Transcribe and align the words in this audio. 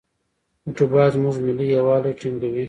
فوټبال 0.61 1.07
زموږ 1.15 1.35
ملي 1.45 1.65
یووالی 1.75 2.13
ټینګوي. 2.19 2.59